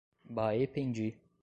[0.27, 1.13] Baependi